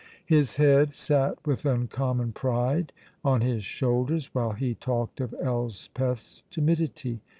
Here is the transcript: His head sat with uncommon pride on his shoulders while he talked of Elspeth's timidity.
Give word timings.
His 0.25 0.55
head 0.55 0.95
sat 0.95 1.37
with 1.45 1.63
uncommon 1.63 2.31
pride 2.31 2.91
on 3.23 3.41
his 3.41 3.63
shoulders 3.63 4.33
while 4.33 4.53
he 4.53 4.73
talked 4.73 5.21
of 5.21 5.35
Elspeth's 5.39 6.41
timidity. 6.49 7.21